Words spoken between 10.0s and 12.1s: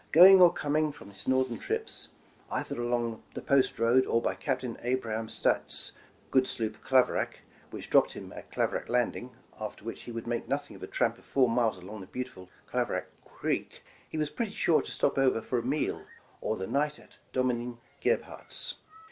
he would make nothing of a tramp of four miles along the